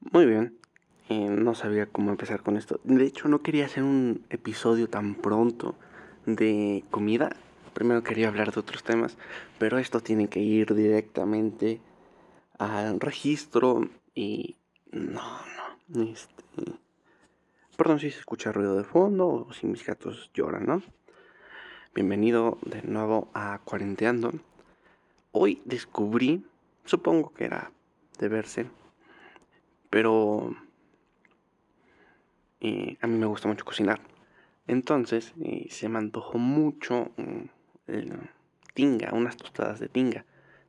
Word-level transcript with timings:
Muy 0.00 0.24
bien. 0.24 0.58
Eh, 1.10 1.28
no 1.28 1.54
sabía 1.54 1.86
cómo 1.86 2.10
empezar 2.10 2.42
con 2.42 2.56
esto. 2.56 2.80
De 2.84 3.04
hecho, 3.04 3.28
no 3.28 3.42
quería 3.42 3.66
hacer 3.66 3.82
un 3.82 4.24
episodio 4.30 4.88
tan 4.88 5.14
pronto 5.14 5.74
de 6.24 6.84
comida. 6.90 7.36
Primero 7.74 8.02
quería 8.02 8.28
hablar 8.28 8.50
de 8.50 8.60
otros 8.60 8.82
temas, 8.82 9.18
pero 9.58 9.78
esto 9.78 10.00
tiene 10.00 10.28
que 10.28 10.40
ir 10.40 10.74
directamente 10.74 11.80
al 12.58 12.98
registro 12.98 13.90
y 14.14 14.56
no, 14.90 15.22
no. 15.88 16.02
Este... 16.02 16.44
Perdón 17.76 18.00
si 18.00 18.10
se 18.10 18.18
escucha 18.18 18.52
ruido 18.52 18.76
de 18.76 18.84
fondo 18.84 19.28
o 19.28 19.52
si 19.52 19.66
mis 19.66 19.84
gatos 19.84 20.30
lloran, 20.32 20.64
¿no? 20.66 20.82
Bienvenido 21.94 22.58
de 22.62 22.82
nuevo 22.82 23.28
a 23.34 23.60
Cuarenteando. 23.64 24.32
Hoy 25.32 25.60
descubrí, 25.66 26.44
supongo 26.84 27.32
que 27.34 27.44
era 27.44 27.70
de 28.18 28.28
verse, 28.28 28.66
pero 29.90 30.54
a 33.02 33.06
mí 33.06 33.18
me 33.18 33.26
gusta 33.26 33.48
mucho 33.48 33.64
cocinar. 33.64 34.00
Entonces 34.66 35.34
se 35.70 35.88
me 35.88 35.98
antojó 35.98 36.38
mucho 36.38 37.10
mm, 37.16 37.46
tinga, 38.74 39.12
unas 39.12 39.36
tostadas 39.36 39.80
de 39.80 39.88
tinga. 39.88 40.24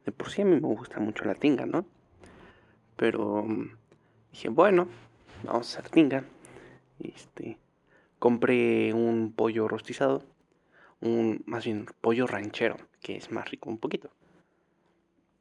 De 0.05 0.11
por 0.11 0.29
sí 0.29 0.41
a 0.41 0.45
mí 0.45 0.55
me 0.55 0.61
gusta 0.61 0.99
mucho 0.99 1.25
la 1.25 1.35
tinga, 1.35 1.65
¿no? 1.65 1.85
Pero 2.95 3.43
mm, 3.43 3.77
dije, 4.31 4.49
bueno, 4.49 4.87
vamos 5.43 5.75
a 5.75 5.79
hacer 5.79 5.91
tinga. 5.91 6.23
Este, 6.99 7.57
compré 8.19 8.93
un 8.93 9.33
pollo 9.33 9.67
rostizado, 9.67 10.23
un 11.01 11.43
más 11.45 11.65
bien 11.65 11.85
pollo 12.01 12.27
ranchero, 12.27 12.77
que 13.01 13.17
es 13.17 13.31
más 13.31 13.49
rico 13.49 13.69
un 13.69 13.77
poquito. 13.77 14.09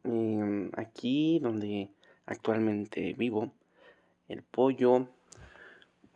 Mm, 0.03 0.69
aquí 0.77 1.39
donde 1.41 1.91
actualmente 2.27 3.15
vivo, 3.15 3.53
el 4.30 4.43
pollo, 4.43 5.09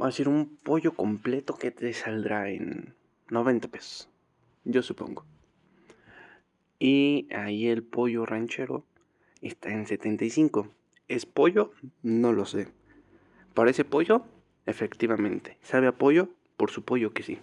va 0.00 0.09
a 0.09 0.12
ser 0.12 0.28
un 0.28 0.56
pollo 0.56 0.95
completo 0.95 1.57
que 1.57 1.70
te 1.70 1.93
saldrá 1.93 2.48
en 2.48 2.95
90 3.30 3.68
pesos, 3.68 4.09
yo 4.65 4.82
supongo. 4.82 5.24
Y 6.79 7.29
ahí 7.35 7.68
el 7.68 7.82
pollo 7.82 8.24
ranchero 8.24 8.85
está 9.40 9.70
en 9.70 9.87
75. 9.87 10.68
¿Es 11.09 11.26
pollo? 11.26 11.73
No 12.02 12.32
lo 12.32 12.46
sé. 12.46 12.68
¿Parece 13.54 13.85
pollo? 13.85 14.24
Efectivamente. 14.66 15.59
¿Sabe 15.62 15.87
a 15.87 15.92
pollo? 15.92 16.29
Por 16.57 16.70
su 16.70 16.85
pollo 16.85 17.12
que 17.12 17.23
sí. 17.23 17.38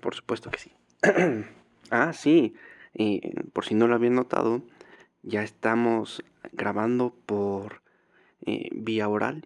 Por 0.00 0.14
supuesto 0.14 0.50
que 0.50 0.58
sí. 0.58 0.72
ah, 1.90 2.12
sí. 2.12 2.54
Y 2.94 3.20
por 3.52 3.64
si 3.64 3.74
no 3.74 3.86
lo 3.86 3.94
habían 3.94 4.14
notado, 4.14 4.62
ya 5.22 5.42
estamos 5.42 6.24
grabando 6.52 7.14
por 7.26 7.81
eh, 8.46 8.68
vía 8.72 9.08
oral. 9.08 9.44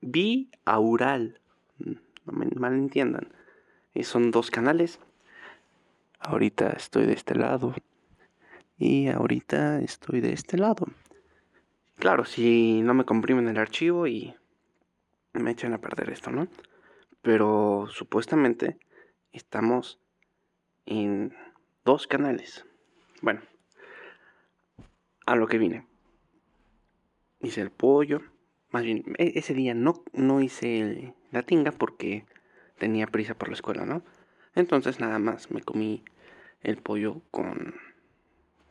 Vía 0.00 0.46
oral. 0.64 1.40
No 1.78 2.32
me 2.32 2.46
malentiendan. 2.54 3.32
Eh, 3.94 4.04
son 4.04 4.30
dos 4.30 4.50
canales. 4.50 5.00
Ahorita 6.20 6.70
estoy 6.70 7.06
de 7.06 7.14
este 7.14 7.34
lado. 7.34 7.74
Y 8.78 9.08
ahorita 9.08 9.80
estoy 9.80 10.20
de 10.20 10.32
este 10.32 10.56
lado. 10.56 10.86
Claro, 11.96 12.24
si 12.24 12.80
no 12.82 12.94
me 12.94 13.04
comprimen 13.04 13.48
el 13.48 13.58
archivo 13.58 14.06
y 14.06 14.34
me 15.32 15.50
echan 15.50 15.72
a 15.72 15.80
perder 15.80 16.10
esto, 16.10 16.30
¿no? 16.30 16.46
Pero 17.22 17.88
supuestamente 17.90 18.78
estamos 19.32 20.00
en 20.86 21.34
dos 21.84 22.06
canales. 22.06 22.64
Bueno, 23.20 23.40
a 25.26 25.34
lo 25.34 25.48
que 25.48 25.58
vine. 25.58 25.87
Hice 27.40 27.60
el 27.60 27.70
pollo. 27.70 28.20
Más 28.70 28.82
bien, 28.82 29.04
e, 29.18 29.32
ese 29.36 29.54
día 29.54 29.74
no, 29.74 30.02
no 30.12 30.40
hice 30.40 31.14
la 31.30 31.42
tinga 31.42 31.72
porque 31.72 32.26
tenía 32.78 33.06
prisa 33.06 33.34
por 33.34 33.48
la 33.48 33.54
escuela, 33.54 33.84
¿no? 33.84 34.02
Entonces 34.54 35.00
nada 35.00 35.18
más 35.18 35.50
me 35.50 35.62
comí 35.62 36.04
el 36.62 36.78
pollo 36.78 37.22
con... 37.30 37.74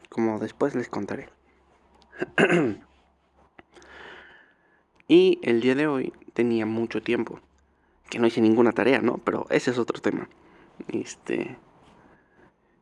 Como 0.09 0.39
después 0.39 0.75
les 0.75 0.89
contaré. 0.89 1.29
y 5.07 5.39
el 5.43 5.61
día 5.61 5.75
de 5.75 5.87
hoy 5.87 6.13
tenía 6.33 6.65
mucho 6.65 7.01
tiempo. 7.01 7.39
Que 8.09 8.19
no 8.19 8.27
hice 8.27 8.41
ninguna 8.41 8.71
tarea, 8.71 9.01
¿no? 9.01 9.17
Pero 9.17 9.45
ese 9.49 9.71
es 9.71 9.77
otro 9.77 10.01
tema. 10.01 10.29
Este... 10.87 11.57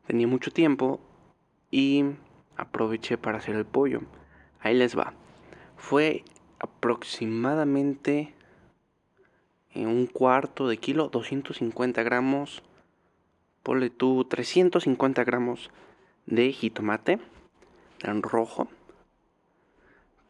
Tenía 0.07 0.27
mucho 0.27 0.51
tiempo 0.51 0.99
y 1.71 2.05
aproveché 2.57 3.17
para 3.17 3.39
hacer 3.39 3.55
el 3.55 3.65
pollo. 3.65 4.01
Ahí 4.59 4.75
les 4.75 4.97
va. 4.97 5.13
Fue 5.77 6.23
aproximadamente 6.59 8.33
en 9.73 9.87
un 9.87 10.07
cuarto 10.07 10.67
de 10.67 10.77
kilo, 10.77 11.09
250 11.09 12.01
gramos, 12.03 12.63
ponle 13.61 13.89
tú 13.89 14.25
350 14.25 15.23
gramos 15.23 15.69
de 16.25 16.51
jitomate 16.51 17.19
en 18.03 18.23
rojo. 18.23 18.67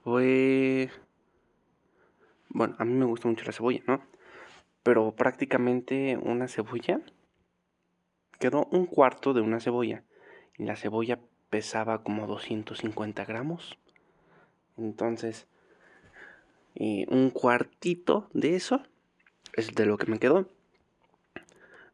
Fue... 0.03 0.89
Bueno, 2.49 2.75
a 2.79 2.85
mí 2.85 2.93
me 2.93 3.05
gusta 3.05 3.27
mucho 3.27 3.45
la 3.45 3.51
cebolla, 3.51 3.81
¿no? 3.87 4.01
Pero 4.83 5.11
prácticamente 5.15 6.17
una 6.21 6.47
cebolla 6.47 7.01
quedó 8.39 8.65
un 8.71 8.85
cuarto 8.85 9.33
de 9.33 9.41
una 9.41 9.59
cebolla. 9.59 10.03
Y 10.57 10.63
la 10.63 10.75
cebolla 10.75 11.19
pesaba 11.49 12.03
como 12.03 12.27
250 12.27 13.25
gramos. 13.25 13.77
Entonces, 14.77 15.47
un 16.75 17.29
cuartito 17.29 18.29
de 18.33 18.55
eso 18.55 18.83
es 19.53 19.73
de 19.73 19.85
lo 19.85 19.97
que 19.97 20.07
me 20.07 20.19
quedó. 20.19 20.49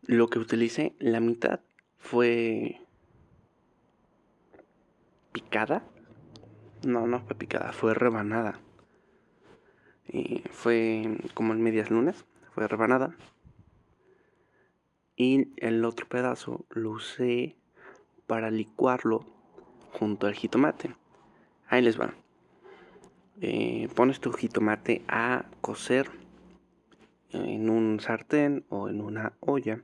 Lo 0.03 0.27
que 0.29 0.39
utilicé, 0.39 0.95
la 0.99 1.19
mitad 1.19 1.59
fue 1.99 2.81
picada. 5.31 5.83
No, 6.83 7.05
no 7.05 7.19
fue 7.19 7.35
picada, 7.35 7.71
fue 7.71 7.93
rebanada. 7.93 8.59
Fue 10.49 11.17
como 11.35 11.53
en 11.53 11.61
medias 11.61 11.91
lunas, 11.91 12.25
fue 12.53 12.67
rebanada. 12.67 13.15
Y 15.15 15.49
el 15.57 15.85
otro 15.85 16.07
pedazo 16.07 16.65
lo 16.71 16.89
usé 16.89 17.55
para 18.25 18.49
licuarlo 18.49 19.25
junto 19.93 20.25
al 20.25 20.33
jitomate. 20.33 20.95
Ahí 21.67 21.83
les 21.83 21.99
va. 21.99 22.15
Eh, 23.39 23.87
pones 23.95 24.19
tu 24.19 24.31
jitomate 24.33 25.03
a 25.07 25.45
cocer 25.61 26.09
en 27.29 27.69
un 27.69 27.99
sartén 27.99 28.65
o 28.69 28.89
en 28.89 29.01
una 29.01 29.33
olla. 29.39 29.83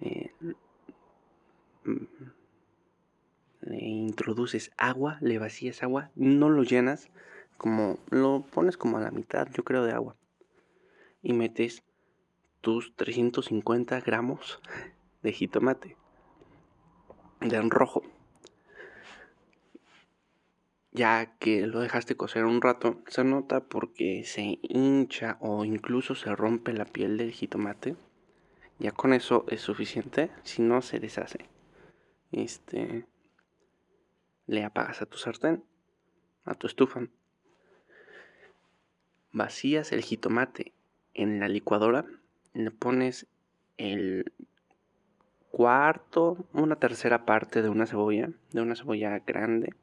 Eh, 0.00 0.32
introduces 3.70 4.70
agua, 4.76 5.18
le 5.20 5.38
vacías 5.38 5.82
agua, 5.82 6.10
no 6.14 6.48
lo 6.48 6.62
llenas, 6.62 7.10
como 7.56 7.98
lo 8.10 8.42
pones 8.42 8.76
como 8.76 8.98
a 8.98 9.00
la 9.00 9.10
mitad, 9.10 9.48
yo 9.52 9.64
creo, 9.64 9.84
de 9.84 9.92
agua. 9.92 10.16
Y 11.22 11.32
metes 11.32 11.82
tus 12.60 12.94
350 12.96 14.00
gramos 14.00 14.60
de 15.22 15.32
jitomate 15.32 15.96
de 17.40 17.60
rojo 17.62 18.02
ya 20.92 21.36
que 21.38 21.66
lo 21.66 21.80
dejaste 21.80 22.16
cocer 22.16 22.44
un 22.44 22.62
rato, 22.62 23.02
se 23.06 23.24
nota 23.24 23.60
porque 23.60 24.24
se 24.24 24.58
hincha 24.62 25.36
o 25.40 25.64
incluso 25.64 26.14
se 26.14 26.34
rompe 26.34 26.72
la 26.72 26.84
piel 26.84 27.16
del 27.16 27.32
jitomate. 27.32 27.96
Ya 28.78 28.92
con 28.92 29.12
eso 29.12 29.44
es 29.48 29.60
suficiente, 29.60 30.30
si 30.44 30.62
no 30.62 30.82
se 30.82 31.00
deshace. 31.00 31.46
Este 32.32 33.06
le 34.46 34.64
apagas 34.64 35.02
a 35.02 35.06
tu 35.06 35.18
sartén, 35.18 35.62
a 36.44 36.54
tu 36.54 36.66
estufa. 36.66 37.06
Vacías 39.32 39.92
el 39.92 40.02
jitomate 40.02 40.72
en 41.12 41.38
la 41.38 41.48
licuadora, 41.48 42.06
le 42.54 42.70
pones 42.70 43.26
el 43.76 44.32
cuarto, 45.50 46.48
una 46.52 46.76
tercera 46.76 47.26
parte 47.26 47.62
de 47.62 47.68
una 47.68 47.86
cebolla, 47.86 48.30
de 48.52 48.62
una 48.62 48.74
cebolla 48.74 49.18
grande 49.18 49.74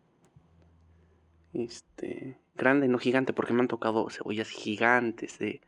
este, 1.55 2.37
grande, 2.55 2.87
no 2.87 2.97
gigante, 2.97 3.33
porque 3.33 3.53
me 3.53 3.61
han 3.61 3.67
tocado 3.67 4.09
cebollas 4.09 4.49
gigantes 4.49 5.39
de, 5.39 5.61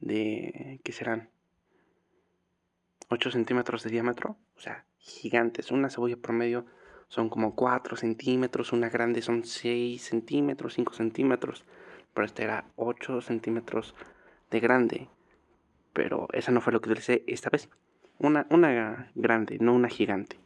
de, 0.00 0.80
¿qué 0.84 0.92
serán? 0.92 1.30
8 3.08 3.30
centímetros 3.30 3.82
de 3.82 3.90
diámetro, 3.90 4.36
o 4.56 4.60
sea, 4.60 4.84
gigantes. 4.98 5.70
Una 5.70 5.90
cebolla 5.90 6.16
promedio 6.16 6.66
son 7.08 7.30
como 7.30 7.54
4 7.54 7.96
centímetros, 7.96 8.72
una 8.72 8.90
grande 8.90 9.22
son 9.22 9.44
6 9.44 10.02
centímetros, 10.02 10.74
5 10.74 10.92
centímetros, 10.92 11.64
pero 12.12 12.26
esta 12.26 12.42
era 12.42 12.64
8 12.76 13.22
centímetros 13.22 13.94
de 14.50 14.60
grande. 14.60 15.08
Pero 15.94 16.28
esa 16.32 16.52
no 16.52 16.60
fue 16.60 16.72
lo 16.72 16.80
que 16.80 16.90
utilicé 16.90 17.24
esta 17.26 17.50
vez. 17.50 17.68
Una, 18.18 18.46
una 18.50 19.10
grande, 19.14 19.58
no 19.58 19.72
una 19.72 19.88
gigante. 19.88 20.38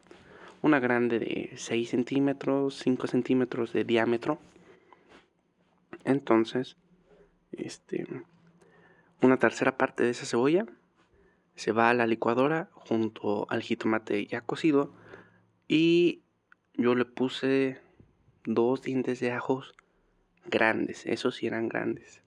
Una 0.62 0.80
grande 0.80 1.18
de 1.18 1.52
6 1.56 1.90
centímetros, 1.90 2.78
5 2.78 3.06
centímetros 3.06 3.72
de 3.72 3.84
diámetro 3.84 4.38
entonces, 6.04 6.76
Este, 7.52 8.06
una 9.20 9.36
tercera 9.38 9.76
parte 9.76 10.04
de 10.04 10.10
esa 10.10 10.24
cebolla 10.24 10.64
se 11.54 11.72
va 11.72 11.90
a 11.90 11.94
la 11.94 12.06
licuadora 12.06 12.70
junto 12.72 13.46
al 13.50 13.60
jitomate 13.60 14.24
ya 14.26 14.40
cocido 14.40 14.90
y 15.68 16.22
yo 16.72 16.94
le 16.94 17.04
puse 17.04 17.78
dos 18.44 18.80
dientes 18.80 19.20
de 19.20 19.32
ajos 19.32 19.74
grandes, 20.46 21.04
esos 21.04 21.36
sí 21.36 21.46
eran 21.46 21.68
grandes. 21.68 22.22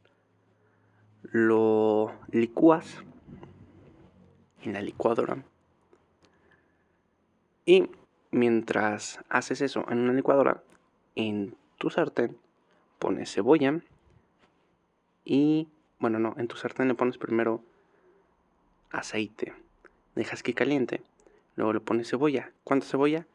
Lo 1.24 2.14
licúas 2.32 3.04
en 4.62 4.74
la 4.74 4.82
licuadora 4.82 5.44
y 7.66 7.90
mientras 8.36 9.20
haces 9.30 9.62
eso 9.62 9.86
en 9.90 10.00
una 10.00 10.12
licuadora, 10.12 10.62
en 11.16 11.56
tu 11.78 11.90
sartén 11.90 12.38
pones 13.00 13.34
cebolla 13.34 13.80
y, 15.24 15.70
bueno, 16.00 16.20
no, 16.20 16.36
en 16.38 16.50
tu 16.50 16.58
sartén 16.58 16.90
le 16.90 16.96
pones 16.96 17.18
primero 17.18 17.64
aceite. 18.92 19.54
Dejas 20.16 20.44
que 20.44 20.54
caliente. 20.54 21.02
Luego 21.56 21.72
le 21.74 21.80
pones 21.80 22.10
cebolla. 22.10 22.52
¿Cuánta 22.66 22.86
cebolla? 22.86 23.26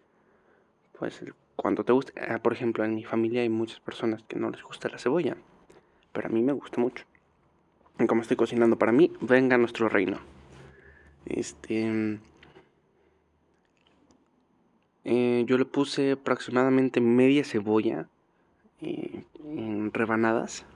Pues 0.98 1.24
cuando 1.56 1.82
te 1.82 1.92
guste. 1.92 2.12
Ah, 2.20 2.38
por 2.38 2.52
ejemplo, 2.52 2.84
en 2.84 2.94
mi 2.94 3.04
familia 3.04 3.40
hay 3.40 3.48
muchas 3.48 3.80
personas 3.80 4.22
que 4.24 4.38
no 4.38 4.50
les 4.50 4.62
gusta 4.62 4.90
la 4.90 4.98
cebolla. 4.98 5.36
Pero 6.12 6.28
a 6.28 6.30
mí 6.30 6.42
me 6.42 6.52
gusta 6.52 6.78
mucho. 6.78 7.06
Y 7.98 8.06
como 8.06 8.20
estoy 8.20 8.36
cocinando 8.36 8.76
para 8.78 8.92
mí, 8.92 9.10
venga 9.22 9.56
nuestro 9.56 9.88
reino. 9.88 10.18
Este. 11.24 12.20
Eh, 15.04 15.44
yo 15.46 15.56
le 15.58 15.64
puse 15.64 16.12
aproximadamente 16.12 17.00
media 17.00 17.44
cebolla 17.44 18.08
eh, 18.80 19.24
en 19.44 19.92
rebanadas. 19.92 20.66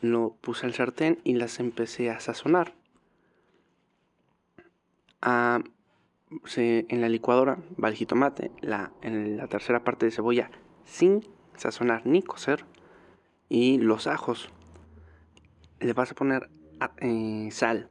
Lo 0.00 0.36
puse 0.40 0.66
al 0.66 0.74
sartén 0.74 1.18
y 1.24 1.34
las 1.34 1.60
empecé 1.60 2.10
a 2.10 2.20
sazonar. 2.20 2.74
Ah, 5.20 5.60
en 6.56 7.00
la 7.00 7.08
licuadora 7.08 7.58
va 7.82 7.88
el 7.88 7.94
jitomate, 7.94 8.50
la, 8.60 8.92
en 9.02 9.36
la 9.36 9.48
tercera 9.48 9.82
parte 9.82 10.06
de 10.06 10.12
cebolla 10.12 10.50
sin 10.84 11.26
sazonar 11.56 12.06
ni 12.06 12.22
cocer 12.22 12.64
y 13.48 13.78
los 13.78 14.06
ajos. 14.06 14.50
Le 15.80 15.92
vas 15.92 16.12
a 16.12 16.14
poner 16.14 16.50
eh, 17.00 17.48
sal. 17.50 17.90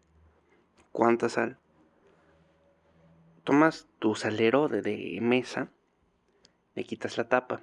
¿Cuánta 0.91 1.29
sal? 1.29 1.57
Tomas 3.47 3.87
tu 3.99 4.13
salero 4.13 4.67
de, 4.67 5.19
mesa, 5.21 5.69
le 6.75 6.83
quitas 6.83 7.17
la 7.17 7.29
tapa. 7.29 7.61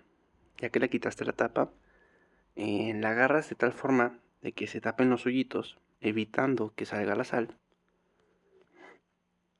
Ya 0.56 0.70
que 0.70 0.80
le 0.80 0.88
quitaste 0.88 1.26
la 1.26 1.34
tapa, 1.34 1.72
eh, 2.56 2.94
la 2.94 3.10
agarras 3.10 3.50
de 3.50 3.54
tal 3.54 3.74
forma 3.74 4.18
de 4.40 4.52
que 4.52 4.66
se 4.66 4.80
tapen 4.80 5.10
los 5.10 5.26
hoyitos, 5.26 5.76
evitando 6.00 6.72
que 6.74 6.86
salga 6.86 7.14
la 7.14 7.24
sal 7.24 7.58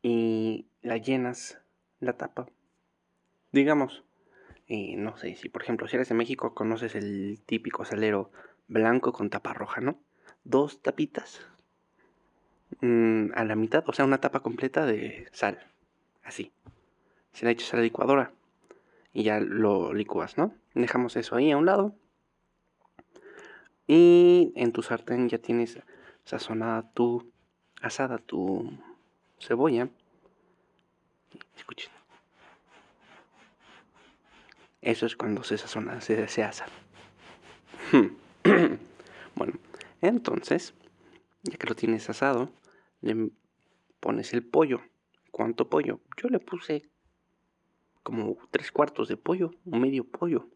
y 0.01 0.67
la 0.81 0.97
llenas, 0.97 1.61
la 2.01 2.15
tapa. 2.15 2.49
Digamos, 3.53 4.03
eh, 4.67 4.97
no 4.97 5.19
sé, 5.19 5.37
si 5.37 5.51
por 5.51 5.61
ejemplo, 5.61 5.89
si 5.89 5.97
eres 5.97 6.09
de 6.09 6.15
México, 6.15 6.55
conoces 6.55 6.95
el 6.95 7.43
típico 7.45 7.85
salero 7.85 8.33
blanco 8.67 9.13
con 9.13 9.29
tapa 9.29 9.53
roja, 9.53 9.83
¿no? 9.83 10.01
Dos 10.43 10.81
tapitas 10.81 11.47
mm, 12.81 13.33
a 13.35 13.45
la 13.45 13.57
mitad, 13.57 13.85
o 13.87 13.93
sea, 13.93 14.07
una 14.07 14.23
tapa 14.23 14.41
completa 14.41 14.87
de 14.87 15.29
sal, 15.31 15.74
así. 16.25 16.53
Se 17.33 17.45
la 17.45 17.51
echas 17.51 17.73
a 17.75 17.77
la 17.77 17.83
licuadora 17.83 18.33
y 19.13 19.23
ya 19.23 19.41
lo 19.41 19.93
licuas, 19.93 20.37
¿no? 20.37 20.55
Dejamos 20.75 21.17
eso 21.17 21.37
ahí 21.37 21.51
a 21.51 21.57
un 21.57 21.67
lado. 21.67 21.95
Y 23.87 24.53
en 24.57 24.73
tu 24.73 24.83
sartén 24.83 25.29
ya 25.29 25.39
tienes 25.39 25.79
sazonada 26.25 26.91
tu 26.93 27.31
asada, 27.83 28.19
tu 28.19 28.73
cebolla. 29.39 29.89
Escuchen. 31.57 31.93
Eso 34.81 35.07
es 35.07 35.17
cuando 35.17 35.45
se 35.45 35.59
sazona, 35.59 36.01
se, 36.01 36.29
se 36.29 36.43
asa. 36.43 36.67
bueno, 39.35 39.55
entonces, 40.01 40.75
ya 41.43 41.57
que 41.57 41.67
lo 41.67 41.75
tienes 41.75 42.09
asado, 42.11 42.51
le 43.01 43.31
pones 44.01 44.35
el 44.35 44.43
pollo. 44.45 44.83
¿Cuánto 45.35 45.69
pollo? 45.69 45.99
Yo 46.17 46.29
le 46.29 46.39
puse 46.39 46.89
como 48.05 48.37
tres 48.53 48.71
cuartos 48.71 49.09
de 49.09 49.17
pollo, 49.17 49.51
un 49.65 49.81
medio 49.81 50.05
pollo. 50.05 50.49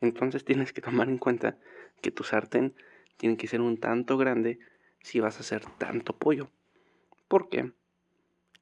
Entonces 0.00 0.42
tienes 0.42 0.72
que 0.72 0.80
tomar 0.80 1.10
en 1.10 1.18
cuenta 1.18 1.58
que 2.00 2.10
tu 2.10 2.24
sartén 2.24 2.74
tiene 3.18 3.36
que 3.36 3.46
ser 3.46 3.60
un 3.60 3.76
tanto 3.76 4.16
grande 4.16 4.58
si 5.02 5.20
vas 5.20 5.36
a 5.36 5.40
hacer 5.40 5.66
tanto 5.76 6.16
pollo. 6.16 6.48
¿Por 7.28 7.50
qué? 7.50 7.74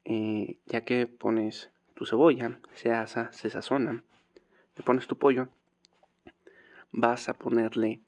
Eh, 0.05 0.59
ya 0.67 0.85
que 0.85 1.07
pones 1.07 1.71
tu 1.95 2.05
cebolla, 2.05 2.59
se 2.73 2.91
asa, 2.91 3.33
se 3.33 3.49
sazona, 3.49 4.03
le 4.75 4.83
pones 4.83 5.07
tu 5.07 5.19
pollo, 5.19 5.51
vas 6.91 7.29
a 7.29 7.35
ponerle 7.35 8.01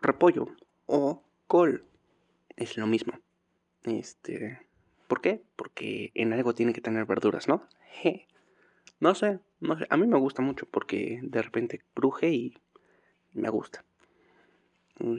repollo 0.00 0.48
o 0.86 1.22
col. 1.46 1.84
Es 2.56 2.76
lo 2.76 2.88
mismo. 2.88 3.12
Este, 3.84 4.67
¿por 5.08 5.20
qué? 5.20 5.42
Porque 5.56 6.12
en 6.14 6.32
algo 6.32 6.54
tiene 6.54 6.72
que 6.72 6.80
tener 6.80 7.04
verduras, 7.04 7.48
¿no? 7.48 7.66
No 9.00 9.14
sé, 9.14 9.40
no 9.60 9.76
sé. 9.76 9.86
A 9.90 9.96
mí 9.96 10.06
me 10.06 10.18
gusta 10.18 10.42
mucho 10.42 10.66
porque 10.66 11.18
de 11.22 11.42
repente 11.42 11.82
cruje 11.94 12.30
y 12.30 12.54
me 13.32 13.48
gusta. 13.48 13.84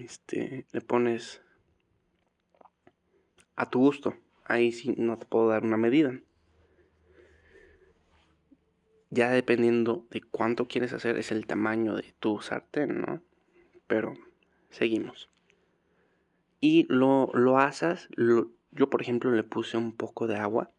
Este, 0.01 0.65
le 0.71 0.81
pones 0.81 1.41
a 3.56 3.69
tu 3.69 3.80
gusto 3.80 4.15
ahí 4.50 4.71
sí 4.71 4.95
no 4.97 5.18
te 5.18 5.25
puedo 5.25 5.47
dar 5.47 5.63
una 5.63 5.77
medida. 5.77 6.19
Ya 9.12 9.30
dependiendo 9.30 10.06
de 10.12 10.21
cuánto 10.21 10.68
quieres 10.68 10.91
hacer 10.91 11.18
es 11.18 11.31
el 11.31 11.47
tamaño 11.47 11.95
de 11.95 12.13
tu 12.19 12.41
sartén, 12.41 13.01
¿no? 13.01 13.21
Pero 13.88 14.15
seguimos. 14.69 15.30
Y 16.59 16.86
lo, 16.89 17.31
lo 17.33 17.57
asas, 17.57 18.09
yo 18.71 18.89
por 18.89 19.01
ejemplo 19.01 19.31
le 19.31 19.44
puse 19.44 19.77
un 19.77 19.92
poco 19.92 20.27
de 20.27 20.38
agua 20.38 20.71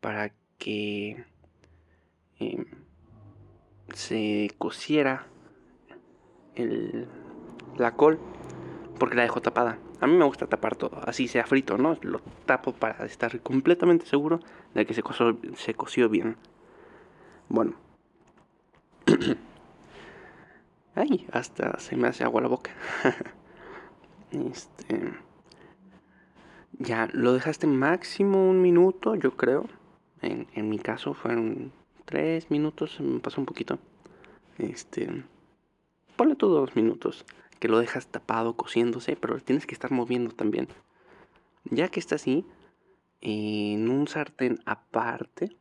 para 0.00 0.32
que 0.58 1.24
em, 2.38 2.66
se 3.94 4.50
cociera 4.58 5.26
el, 6.54 7.06
la 7.76 7.94
col 7.94 8.18
porque 8.98 9.16
la 9.16 9.22
dejo 9.22 9.40
tapada. 9.40 9.78
A 10.00 10.06
mí 10.06 10.16
me 10.16 10.24
gusta 10.24 10.46
tapar 10.46 10.76
todo, 10.76 11.00
así 11.06 11.26
sea 11.26 11.44
frito, 11.44 11.76
¿no? 11.78 11.98
Lo 12.02 12.20
tapo 12.46 12.72
para 12.72 13.04
estar 13.04 13.40
completamente 13.40 14.06
seguro 14.06 14.40
de 14.74 14.86
que 14.86 14.94
se 14.94 15.02
se 15.56 15.74
coció 15.74 16.08
bien. 16.08 16.36
Bueno. 17.48 17.74
Ay, 20.94 21.26
hasta 21.32 21.78
se 21.78 21.96
me 21.96 22.08
hace 22.08 22.24
agua 22.24 22.42
la 22.42 22.48
boca. 22.48 22.70
este. 24.30 25.27
Ya, 26.78 27.08
lo 27.12 27.32
dejaste 27.32 27.66
máximo 27.66 28.48
un 28.48 28.62
minuto, 28.62 29.16
yo 29.16 29.36
creo. 29.36 29.66
En, 30.22 30.46
en 30.54 30.68
mi 30.68 30.78
caso 30.78 31.12
fueron 31.12 31.72
tres 32.04 32.50
minutos, 32.50 33.00
me 33.00 33.18
pasó 33.18 33.40
un 33.40 33.46
poquito. 33.46 33.78
Este. 34.58 35.24
Ponle 36.16 36.36
tú 36.36 36.48
dos 36.48 36.76
minutos 36.76 37.24
que 37.58 37.68
lo 37.68 37.80
dejas 37.80 38.06
tapado, 38.06 38.54
cociéndose, 38.56 39.16
pero 39.16 39.40
tienes 39.40 39.66
que 39.66 39.74
estar 39.74 39.90
moviendo 39.90 40.30
también. 40.30 40.68
Ya 41.64 41.88
que 41.88 42.00
está 42.00 42.14
así, 42.14 42.46
en 43.20 43.88
un 43.90 44.06
sartén 44.06 44.60
aparte, 44.64 45.56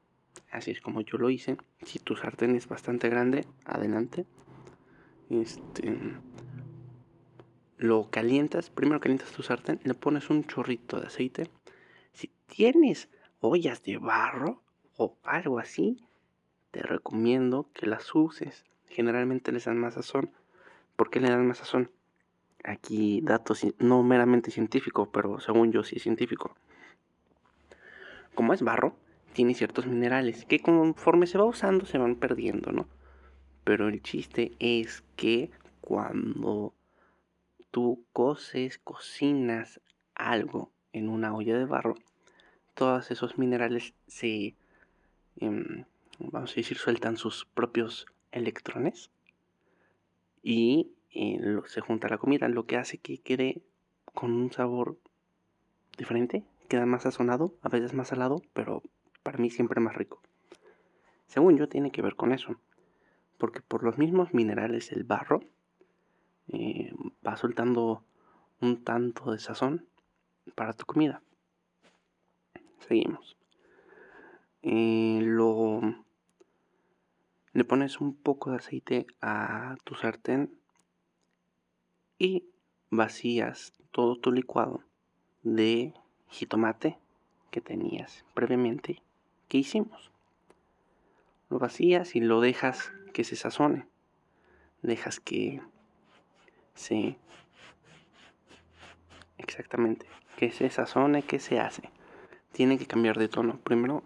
así 0.52 0.72
es 0.72 0.82
como 0.82 1.02
yo 1.02 1.18
lo 1.18 1.30
hice. 1.30 1.58
Si 1.84 2.00
tu 2.00 2.16
sartén 2.16 2.56
es 2.56 2.68
bastante 2.68 3.10
grande, 3.10 3.46
adelante. 3.66 4.26
Este 5.30 5.98
lo 7.78 8.10
calientas, 8.10 8.70
primero 8.70 9.00
calientas 9.00 9.32
tu 9.32 9.44
sartén, 9.44 9.80
le 9.84 9.94
pones 9.94 10.30
un 10.30 10.46
chorrito 10.46 11.00
de 11.00 11.08
aceite. 11.08 11.50
Si 12.12 12.32
tienes 12.48 13.10
ollas 13.40 13.84
de 13.84 13.98
barro 13.98 14.64
o 14.98 15.18
algo 15.24 15.60
así, 15.60 16.04
te 16.72 16.82
recomiendo 16.82 17.70
que 17.74 17.86
las 17.86 18.14
uses. 18.16 18.66
Generalmente 18.90 19.52
les 19.52 19.66
dan 19.66 19.78
más 19.78 19.94
sazón 19.94 20.32
¿Por 20.98 21.12
qué 21.12 21.20
le 21.20 21.30
dan 21.30 21.48
más 21.48 21.60
sazón? 21.60 21.92
Aquí 22.64 23.22
datos 23.22 23.66
no 23.78 24.02
meramente 24.02 24.50
científico, 24.50 25.12
pero 25.12 25.40
según 25.40 25.72
yo 25.72 25.84
sí 25.84 25.98
es 25.98 26.04
científico. 26.04 26.56
Como 28.34 28.52
es 28.52 28.64
barro, 28.64 28.96
tiene 29.34 29.54
ciertos 29.54 29.86
minerales 29.86 30.46
que 30.46 30.60
conforme 30.60 31.28
se 31.28 31.38
va 31.38 31.46
usando 31.46 31.86
se 31.86 32.00
van 32.00 32.16
perdiendo, 32.16 32.72
¿no? 32.72 32.88
Pero 33.64 33.88
el 33.90 34.02
chiste 34.02 34.54
es 34.58 35.04
que 35.16 35.52
cuando 35.82 36.74
tú 37.72 38.06
coces, 38.14 38.80
cocinas 38.80 39.82
algo 40.16 40.72
en 40.94 41.10
una 41.10 41.34
olla 41.34 41.58
de 41.58 41.66
barro, 41.66 41.96
todos 42.74 43.12
esos 43.12 43.38
minerales 43.38 43.94
se, 44.08 44.56
em, 45.38 45.86
vamos 46.20 46.52
a 46.52 46.56
decir, 46.56 46.78
sueltan 46.78 47.18
sus 47.18 47.46
propios 47.46 48.06
electrones 48.32 49.10
y 50.44 50.92
eh, 51.12 51.40
se 51.66 51.82
junta 51.82 52.08
la 52.08 52.18
comida, 52.18 52.48
lo 52.48 52.66
que 52.66 52.78
hace 52.78 53.00
que 53.00 53.18
quede 53.18 53.62
con 54.14 54.32
un 54.32 54.52
sabor 54.52 54.98
diferente, 55.98 56.44
queda 56.70 56.86
más 56.86 57.04
sazonado, 57.04 57.56
a 57.62 57.70
veces 57.70 57.94
más 57.94 58.10
salado, 58.10 58.42
pero 58.54 58.84
para 59.24 59.40
mí 59.40 59.50
siempre 59.50 59.82
más 59.82 59.96
rico. 59.96 60.22
Según 61.28 61.58
yo, 61.58 61.68
tiene 61.68 61.92
que 61.92 62.02
ver 62.02 62.16
con 62.16 62.32
eso, 62.32 62.56
porque 63.38 63.62
por 63.62 63.84
los 63.84 63.98
mismos 63.98 64.34
minerales 64.34 64.92
el 64.92 65.04
barro 65.04 65.42
eh, 66.50 66.94
va 67.26 67.38
soltando 67.38 68.04
un 68.62 68.84
tanto 68.84 69.32
de 69.32 69.40
sazón 69.40 69.86
para 70.56 70.74
tu 70.74 70.86
comida. 70.86 71.22
Seguimos. 72.80 73.38
Eh, 74.62 75.20
lo 75.24 75.82
le 77.58 77.64
pones 77.64 78.00
un 78.02 78.14
poco 78.14 78.52
de 78.52 78.58
aceite 78.58 79.08
a 79.20 79.78
tu 79.84 79.96
sartén 79.96 80.60
y 82.20 82.46
vacías 82.92 83.74
todo 83.90 84.16
tu 84.16 84.32
licuado 84.32 84.84
de 85.42 85.94
jitomate 86.30 87.00
que 87.50 87.60
tenías 87.60 88.26
previamente 88.36 89.02
que 89.48 89.58
hicimos. 89.58 90.12
Lo 91.50 91.58
vacías 91.58 92.16
y 92.16 92.20
lo 92.20 92.42
dejas 92.42 92.92
que 93.12 93.24
se 93.24 93.36
sazone. 93.36 93.88
Dejas 94.84 95.20
que 95.20 95.62
se... 96.78 97.18
Exactamente. 99.38 100.06
Que 100.38 100.52
se 100.52 100.70
sazone, 100.70 101.24
que 101.24 101.40
se 101.40 101.60
hace. 101.60 101.90
Tiene 102.52 102.78
que 102.78 102.86
cambiar 102.86 103.18
de 103.18 103.28
tono. 103.28 103.60
Primero, 103.64 104.04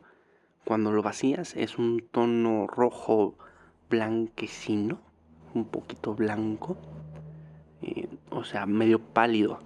cuando 0.66 0.92
lo 0.92 1.04
vacías, 1.04 1.56
es 1.56 1.78
un 1.78 2.02
tono 2.12 2.68
rojo 2.68 3.36
blanquecino. 3.90 5.00
Un 5.54 5.66
poquito 5.66 6.16
blanco. 6.16 6.78
Eh, 7.82 8.08
o 8.30 8.44
sea, 8.44 8.66
medio 8.66 9.00
pálido. 9.00 9.60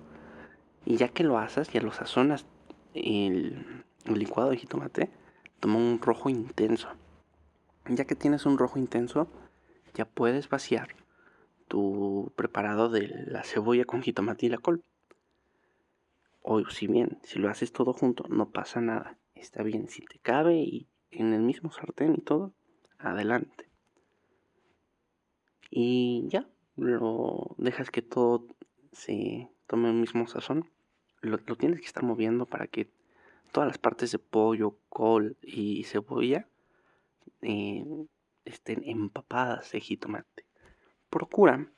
Y 0.85 0.97
ya 0.97 1.09
que 1.09 1.23
lo 1.23 1.37
asas, 1.37 1.69
ya 1.69 1.81
lo 1.81 1.91
sazonas 1.91 2.45
el, 2.93 3.83
el 4.05 4.19
licuado 4.19 4.51
de 4.51 4.57
jitomate, 4.57 5.09
toma 5.59 5.77
un 5.77 5.99
rojo 6.01 6.29
intenso. 6.29 6.89
Ya 7.87 8.05
que 8.05 8.15
tienes 8.15 8.45
un 8.45 8.57
rojo 8.57 8.79
intenso, 8.79 9.27
ya 9.93 10.05
puedes 10.05 10.49
vaciar 10.49 10.95
tu 11.67 12.04
preparado 12.31 12.89
de 12.89 13.07
la 13.27 13.43
cebolla 13.43 13.85
con 13.85 14.01
jitomate 14.01 14.45
y 14.45 14.49
la 14.49 14.57
col. 14.57 14.83
O 16.41 16.63
si 16.69 16.87
bien, 16.87 17.19
si 17.23 17.39
lo 17.39 17.49
haces 17.49 17.71
todo 17.71 17.93
junto, 17.93 18.25
no 18.29 18.51
pasa 18.51 18.81
nada. 18.81 19.17
Está 19.33 19.63
bien, 19.63 19.89
si 19.89 20.03
te 20.05 20.19
cabe 20.19 20.55
y 20.55 20.87
en 21.11 21.33
el 21.33 21.41
mismo 21.41 21.71
sartén 21.71 22.15
y 22.15 22.21
todo, 22.21 22.53
adelante. 22.99 23.69
Y 25.69 26.25
ya, 26.27 26.47
lo 26.75 27.55
dejas 27.57 27.89
que 27.89 28.01
todo 28.01 28.47
se 28.91 29.49
tome 29.67 29.89
el 29.89 29.95
mismo 29.95 30.27
sazón. 30.27 30.69
Lo, 31.21 31.37
tienes 31.39 31.79
que 31.79 31.85
estar 31.85 32.03
moviendo 32.03 32.45
para 32.45 32.67
que 32.67 32.89
todas 33.51 33.67
las 33.67 33.77
partes 33.77 34.11
de 34.11 34.19
pollo, 34.19 34.77
col 34.89 35.37
y 35.41 35.83
cebolla 35.85 36.47
eh, 37.41 37.85
estén 38.45 38.83
empapadas 38.85 39.71
de 39.71 39.79
jitomate. 39.79 40.45
Procura 41.09 41.71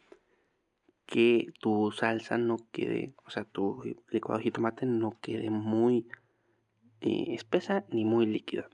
que 1.07 1.53
tu 1.59 1.91
salsa 1.91 2.37
no 2.37 2.57
quede, 2.71 3.15
o 3.25 3.29
sea, 3.31 3.45
tu 3.45 3.81
licuado 4.09 4.37
de 4.37 4.43
jitomate 4.43 4.85
no 4.85 5.17
quede 5.21 5.49
muy 5.49 6.07
eh, 6.99 7.27
espesa 7.29 7.85
ni 7.89 8.03
muy 8.05 8.25
líquida. 8.25 8.69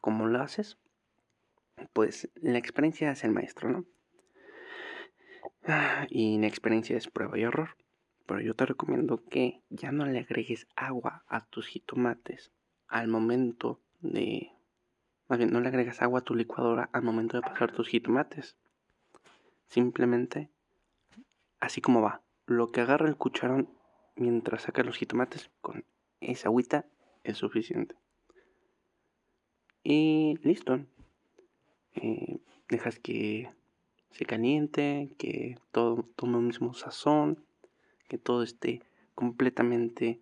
¿Cómo 0.00 0.26
lo 0.26 0.40
haces? 0.40 0.78
Pues 1.94 2.30
la 2.36 2.58
experiencia 2.58 3.10
es 3.10 3.24
el 3.24 3.32
maestro, 3.32 3.70
¿no? 3.70 3.86
Y 6.10 6.38
la 6.38 6.46
experiencia 6.46 6.96
es 6.96 7.08
prueba 7.08 7.38
y 7.38 7.42
error. 7.42 7.70
Pero 8.26 8.40
yo 8.40 8.54
te 8.54 8.66
recomiendo 8.66 9.24
que 9.24 9.62
ya 9.70 9.92
no 9.92 10.06
le 10.06 10.18
agregues 10.18 10.66
agua 10.76 11.24
a 11.26 11.46
tus 11.46 11.66
jitomates 11.66 12.52
al 12.86 13.08
momento 13.08 13.80
de... 14.00 14.50
Más 15.28 15.38
bien, 15.38 15.50
no 15.50 15.60
le 15.60 15.68
agregas 15.68 16.02
agua 16.02 16.20
a 16.20 16.24
tu 16.24 16.34
licuadora 16.34 16.90
al 16.92 17.02
momento 17.02 17.38
de 17.38 17.42
pasar 17.42 17.72
tus 17.72 17.88
jitomates. 17.88 18.58
Simplemente, 19.66 20.50
así 21.64 21.80
como 21.80 22.02
va. 22.02 22.22
Lo 22.46 22.70
que 22.70 22.80
agarra 22.80 23.08
el 23.08 23.16
cucharón 23.16 23.68
mientras 24.16 24.62
saca 24.62 24.82
los 24.82 24.96
jitomates, 24.96 25.50
con 25.60 25.84
esa 26.20 26.48
agüita 26.48 26.86
es 27.22 27.38
suficiente. 27.38 27.96
Y 29.82 30.38
listo. 30.42 30.84
Eh, 31.94 32.40
dejas 32.68 32.98
que 32.98 33.50
se 34.10 34.26
caliente, 34.26 35.10
que 35.18 35.58
todo 35.72 36.04
tome 36.16 36.38
un 36.38 36.46
mismo 36.46 36.74
sazón, 36.74 37.44
que 38.08 38.18
todo 38.18 38.42
esté 38.42 38.82
completamente 39.14 40.20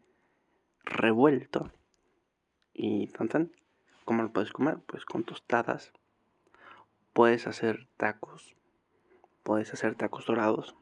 revuelto. 0.85 1.73
Y 2.73 3.09
tan 3.09 3.29
tan, 3.29 3.53
¿cómo 4.05 4.23
lo 4.23 4.33
puedes 4.33 4.53
comer? 4.53 4.79
Pues 4.87 5.05
con 5.05 5.25
tostadas. 5.25 5.93
Puedes 7.13 7.47
hacer 7.47 7.89
tacos. 7.97 8.57
Puedes 9.43 9.73
hacer 9.75 9.95
tacos 9.97 10.27
dorados. 10.27 10.75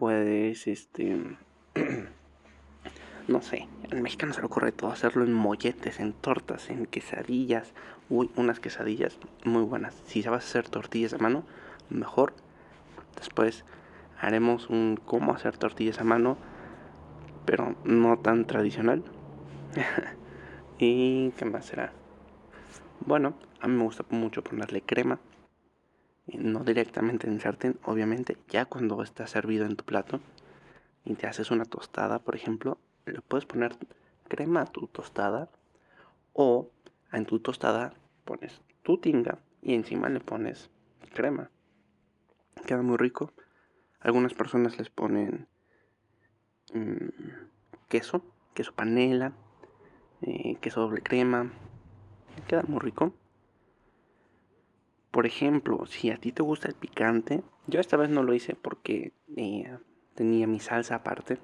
Puedes, 0.00 0.66
este... 0.66 1.36
no 3.28 3.42
sé, 3.42 3.68
en 3.90 4.00
mexicano 4.00 4.32
se 4.32 4.40
le 4.40 4.46
ocurre 4.46 4.72
todo, 4.72 4.90
hacerlo 4.90 5.24
en 5.24 5.34
molletes, 5.34 6.00
en 6.00 6.14
tortas, 6.14 6.70
en 6.70 6.86
quesadillas. 6.86 7.74
Uy, 8.08 8.30
unas 8.34 8.60
quesadillas 8.60 9.18
muy 9.44 9.62
buenas. 9.62 9.92
Si 10.06 10.22
sabes 10.22 10.46
hacer 10.46 10.70
tortillas 10.70 11.12
a 11.12 11.18
mano, 11.18 11.44
mejor. 11.90 12.32
Después 13.14 13.66
haremos 14.18 14.70
un 14.70 14.98
cómo 15.04 15.34
hacer 15.34 15.58
tortillas 15.58 16.00
a 16.00 16.04
mano, 16.04 16.38
pero 17.44 17.76
no 17.84 18.18
tan 18.18 18.46
tradicional. 18.46 19.04
¿Y 20.78 21.32
qué 21.32 21.44
más 21.44 21.66
será? 21.66 21.92
Bueno, 23.04 23.34
a 23.60 23.68
mí 23.68 23.76
me 23.76 23.84
gusta 23.84 24.06
mucho 24.08 24.42
ponerle 24.42 24.80
crema. 24.80 25.20
No 26.38 26.60
directamente 26.64 27.26
en 27.26 27.40
sartén, 27.40 27.78
obviamente, 27.84 28.36
ya 28.48 28.64
cuando 28.64 29.02
está 29.02 29.26
servido 29.26 29.66
en 29.66 29.76
tu 29.76 29.84
plato 29.84 30.20
y 31.04 31.14
te 31.14 31.26
haces 31.26 31.50
una 31.50 31.64
tostada, 31.64 32.18
por 32.20 32.36
ejemplo, 32.36 32.78
le 33.06 33.20
puedes 33.20 33.46
poner 33.46 33.76
crema 34.28 34.62
a 34.62 34.66
tu 34.66 34.86
tostada 34.86 35.50
o 36.32 36.70
en 37.12 37.26
tu 37.26 37.40
tostada 37.40 37.94
pones 38.24 38.60
tu 38.82 38.98
tinga 38.98 39.38
y 39.62 39.74
encima 39.74 40.08
le 40.08 40.20
pones 40.20 40.70
crema. 41.12 41.50
Queda 42.66 42.82
muy 42.82 42.96
rico. 42.96 43.32
Algunas 44.00 44.34
personas 44.34 44.78
les 44.78 44.90
ponen 44.90 45.48
mm, 46.72 47.08
queso, 47.88 48.22
queso 48.54 48.72
panela, 48.72 49.32
eh, 50.22 50.56
queso 50.60 50.80
doble 50.80 51.02
crema. 51.02 51.50
Queda 52.46 52.62
muy 52.66 52.78
rico. 52.78 53.12
Por 55.10 55.26
ejemplo, 55.26 55.86
si 55.86 56.10
a 56.10 56.16
ti 56.16 56.32
te 56.32 56.42
gusta 56.42 56.68
el 56.68 56.74
picante, 56.74 57.42
yo 57.66 57.80
esta 57.80 57.96
vez 57.96 58.10
no 58.10 58.22
lo 58.22 58.34
hice 58.34 58.54
porque 58.54 59.12
eh, 59.36 59.76
tenía 60.14 60.46
mi 60.46 60.60
salsa 60.60 60.96
aparte. 60.96 61.38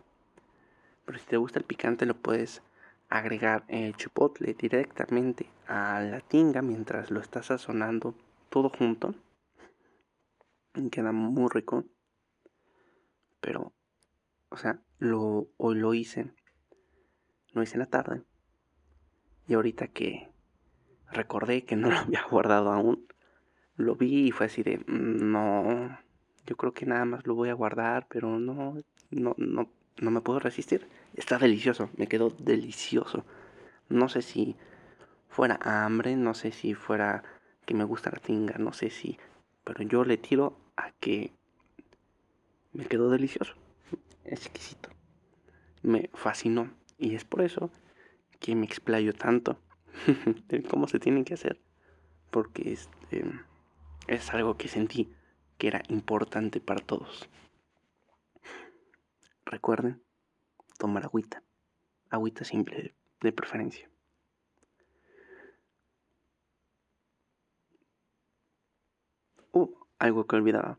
Pero 1.04 1.18
si 1.18 1.26
te 1.26 1.36
gusta 1.36 1.58
el 1.58 1.64
picante, 1.64 2.06
lo 2.06 2.14
puedes 2.14 2.62
agregar 3.08 3.64
el 3.68 3.94
chipotle 3.96 4.54
directamente 4.54 5.48
a 5.66 6.00
la 6.00 6.20
tinga 6.20 6.62
mientras 6.62 7.10
lo 7.10 7.20
estás 7.20 7.46
sazonando 7.46 8.14
todo 8.50 8.68
junto 8.68 9.14
queda 10.90 11.12
muy 11.12 11.48
rico. 11.50 11.84
Pero, 13.40 13.72
o 14.50 14.56
sea, 14.56 14.82
lo, 14.98 15.48
hoy 15.56 15.76
lo 15.76 15.94
hice. 15.94 16.32
Lo 17.52 17.62
hice 17.62 17.74
en 17.74 17.80
la 17.80 17.86
tarde. 17.86 18.22
Y 19.48 19.54
ahorita 19.54 19.88
que 19.88 20.30
recordé 21.12 21.64
que 21.64 21.76
no 21.76 21.90
lo 21.90 21.98
había 21.98 22.22
guardado 22.30 22.72
aún, 22.72 23.06
lo 23.76 23.94
vi 23.94 24.28
y 24.28 24.30
fue 24.30 24.46
así 24.46 24.62
de, 24.62 24.78
mm, 24.78 25.30
no, 25.30 25.98
yo 26.46 26.56
creo 26.56 26.72
que 26.72 26.86
nada 26.86 27.04
más 27.04 27.26
lo 27.26 27.34
voy 27.34 27.48
a 27.50 27.54
guardar, 27.54 28.06
pero 28.08 28.38
no, 28.38 28.78
no, 29.10 29.34
no, 29.36 29.70
no 30.00 30.10
me 30.10 30.20
puedo 30.20 30.38
resistir. 30.38 30.86
Está 31.14 31.38
delicioso, 31.38 31.90
me 31.96 32.06
quedó 32.06 32.30
delicioso. 32.30 33.24
No 33.88 34.08
sé 34.08 34.22
si 34.22 34.56
fuera 35.28 35.58
hambre, 35.62 36.16
no 36.16 36.34
sé 36.34 36.52
si 36.52 36.74
fuera 36.74 37.22
que 37.64 37.74
me 37.74 37.84
gusta 37.84 38.10
la 38.10 38.18
tinga, 38.18 38.56
no 38.58 38.72
sé 38.72 38.90
si, 38.90 39.18
pero 39.64 39.82
yo 39.82 40.04
le 40.04 40.16
tiro 40.16 40.56
a 40.76 40.92
que 40.92 41.32
me 42.72 42.86
quedó 42.86 43.10
delicioso, 43.10 43.54
exquisito. 44.24 44.90
Me 45.82 46.10
fascinó 46.14 46.70
y 46.98 47.14
es 47.14 47.24
por 47.24 47.42
eso 47.42 47.70
que 48.38 48.54
me 48.54 48.66
explayo 48.66 49.12
tanto 49.12 49.58
de 50.48 50.62
cómo 50.62 50.86
se 50.88 50.98
tiene 50.98 51.24
que 51.24 51.34
hacer. 51.34 51.60
Porque 52.30 52.72
este, 52.72 53.24
es 54.08 54.32
algo 54.32 54.56
que 54.56 54.68
sentí 54.68 55.12
que 55.58 55.68
era 55.68 55.82
importante 55.88 56.60
para 56.60 56.80
todos. 56.80 57.28
Recuerden 59.44 60.02
tomar 60.78 61.04
agüita, 61.04 61.42
agüita 62.10 62.44
simple 62.44 62.94
de 63.20 63.32
preferencia. 63.32 63.88
Uh, 69.52 69.72
algo 69.98 70.26
que 70.26 70.36
olvidaba. 70.36 70.78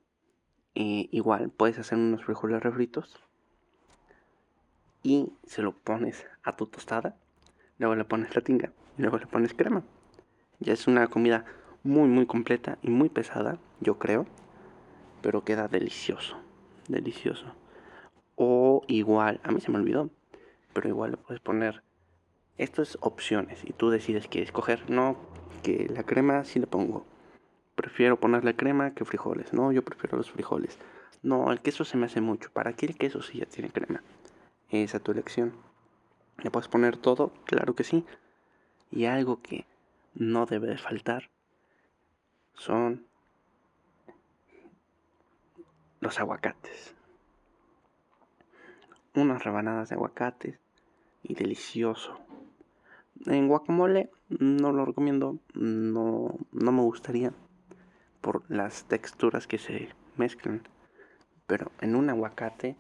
igual 0.74 1.50
puedes 1.50 1.80
hacer 1.80 1.98
unos 1.98 2.24
frijoles 2.24 2.62
refritos 2.62 3.20
y 5.02 5.34
se 5.46 5.64
lo 5.64 5.72
pones 5.72 6.28
a 6.44 6.56
tu 6.56 6.68
tostada. 6.68 7.18
Luego 7.80 7.96
le 7.96 8.06
pones 8.06 8.36
la 8.36 8.42
tinga 8.42 8.72
y 8.98 9.02
luego 9.02 9.18
le 9.18 9.26
pones 9.26 9.54
crema. 9.54 9.84
Ya 10.60 10.74
es 10.74 10.88
una 10.88 11.08
comida 11.08 11.46
muy 11.88 12.08
muy 12.10 12.26
completa 12.26 12.78
y 12.82 12.90
muy 12.90 13.10
pesada, 13.10 13.58
yo 13.80 13.98
creo, 13.98 14.26
pero 15.22 15.44
queda 15.44 15.68
delicioso, 15.68 16.38
delicioso. 16.88 17.46
O 18.36 18.84
igual, 18.88 19.40
a 19.44 19.52
mí 19.52 19.62
se 19.62 19.72
me 19.72 19.78
olvidó, 19.78 20.10
pero 20.74 20.90
igual 20.90 21.12
le 21.12 21.18
puedes 21.18 21.42
poner 21.42 21.82
esto 22.58 22.82
es 22.82 22.98
opciones 23.02 23.60
y 23.64 23.74
tú 23.74 23.90
decides 23.90 24.28
qué 24.28 24.42
escoger. 24.42 24.90
No, 24.90 25.16
que 25.62 25.88
la 25.94 26.04
crema 26.04 26.44
sí 26.44 26.60
le 26.60 26.68
pongo. 26.68 27.06
Prefiero 27.76 28.20
ponerle 28.20 28.56
crema 28.56 28.96
que 28.96 29.06
frijoles. 29.06 29.54
No, 29.54 29.72
yo 29.72 29.84
prefiero 29.84 30.18
los 30.18 30.32
frijoles. 30.32 30.80
No, 31.22 31.52
el 31.52 31.62
queso 31.62 31.86
se 31.86 31.98
me 31.98 32.08
hace 32.08 32.20
mucho. 32.20 32.50
¿Para 32.52 32.74
qué 32.74 32.88
el 32.88 32.98
queso 32.98 33.22
si 33.22 33.40
ya 33.40 33.46
tiene 33.46 33.70
crema? 33.70 34.02
Esa 34.72 34.98
es 34.98 35.04
tu 35.04 35.12
elección. 35.12 35.54
¿Le 36.44 36.50
puedes 36.50 36.68
poner 36.68 36.98
todo? 36.98 37.32
Claro 37.46 37.76
que 37.76 37.84
sí. 37.84 38.06
Y 38.90 39.06
algo 39.06 39.42
que 39.42 39.66
no 40.16 40.48
debe 40.48 40.68
de 40.68 40.78
faltar 40.80 41.30
son 42.58 43.06
los 46.00 46.20
aguacates. 46.20 46.96
Unas 49.16 49.44
rebanadas 49.44 49.90
de 49.90 49.96
aguacates 49.96 50.60
y 51.24 51.34
delicioso. 51.34 52.20
En 53.26 53.48
guacamole 53.48 54.12
no 54.30 54.72
lo 54.72 54.86
recomiendo, 54.86 55.40
no, 55.54 56.36
no 56.52 56.72
me 56.72 56.82
gustaría 56.82 57.34
por 58.22 58.44
las 58.50 58.84
texturas 58.86 59.48
que 59.48 59.58
se 59.58 59.90
mezclan. 60.18 60.68
Pero 61.48 61.72
en 61.82 61.96
un 61.96 62.10
aguacate, 62.10 62.76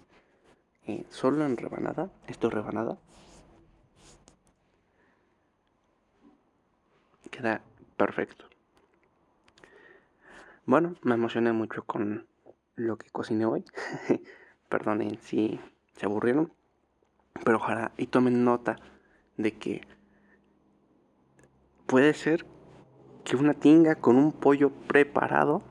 eh, 0.85 1.05
solo 1.09 1.45
en 1.45 1.57
rebanada, 1.57 2.11
esto 2.27 2.47
es 2.49 2.53
rebanada, 2.53 2.97
queda 7.31 7.61
perfecto. 7.95 8.45
Bueno, 10.67 10.95
me 11.01 11.13
emocioné 11.13 11.53
mucho 11.53 11.85
con 11.85 12.27
lo 12.75 12.97
que 12.97 13.09
cociné 13.09 13.45
hoy. 13.45 13.63
Perdonen 14.69 15.17
si 15.21 15.61
se 15.93 16.05
aburrieron. 16.05 16.51
Pero 17.45 17.55
ojalá 17.55 17.93
y 17.95 18.07
tomen 18.07 18.43
nota 18.43 18.75
de 19.37 19.57
que 19.57 19.87
puede 21.85 22.13
ser 22.13 22.45
que 23.23 23.37
una 23.37 23.53
tinga 23.53 23.95
con 23.95 24.17
un 24.17 24.33
pollo 24.33 24.71
preparado, 24.89 25.63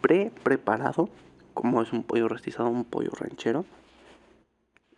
pre-preparado, 0.00 1.10
como 1.52 1.82
es 1.82 1.92
un 1.92 2.02
pollo 2.02 2.26
rostizado, 2.26 2.70
un 2.70 2.86
pollo 2.86 3.10
ranchero, 3.10 3.66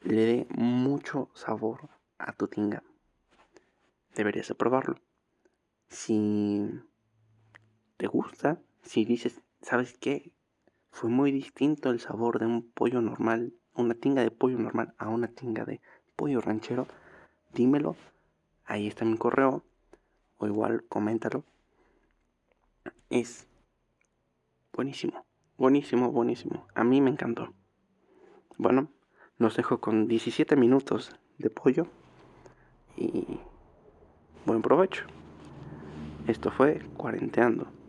le 0.02 0.26
dé 0.26 0.47
mucho 0.50 1.28
sabor 1.35 1.88
a 2.19 2.35
tu 2.35 2.47
tinga. 2.47 2.85
Deberías 4.14 4.47
de 4.47 4.54
probarlo. 4.54 5.00
Si 5.88 6.71
te 7.97 8.07
gusta, 8.07 8.61
si 8.82 9.04
dices, 9.04 9.40
¿sabes 9.62 9.96
qué? 9.99 10.32
Fue 10.90 11.08
muy 11.10 11.32
distinto 11.32 11.90
el 11.90 12.00
sabor 12.00 12.38
de 12.38 12.46
un 12.46 12.70
pollo 12.70 13.00
normal, 13.00 13.54
una 13.75 13.94
tinga 13.94 14.22
de 14.22 14.30
pollo 14.30 14.58
normal 14.58 14.94
a 14.99 15.08
una 15.08 15.28
tinga 15.28 15.64
de 15.64 15.80
pollo 16.16 16.40
ranchero, 16.40 16.87
dímelo. 17.54 17.96
Ahí 18.64 18.87
está 18.87 19.04
mi 19.04 19.16
correo. 19.16 19.64
O 20.38 20.46
igual, 20.46 20.84
coméntalo. 20.88 21.44
Es 23.10 23.46
buenísimo. 24.72 25.25
Buenísimo, 25.58 26.10
buenísimo. 26.10 26.66
A 26.75 26.84
mí 26.84 27.00
me 27.00 27.10
encantó. 27.10 27.52
Bueno, 28.56 28.90
los 29.38 29.56
dejo 29.56 29.80
con 29.80 30.08
17 30.08 30.56
minutos 30.56 31.18
de 31.38 31.50
pollo. 31.50 31.87
Y 32.96 33.40
buen 34.47 34.62
provecho. 34.62 35.04
Esto 36.26 36.50
fue 36.50 36.80
Cuarenteando. 36.97 37.79